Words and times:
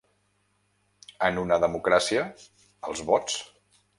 En 1.27 1.37
una 1.41 1.59
democràcia, 1.65 2.25
els 2.93 3.07
vots. 3.13 3.39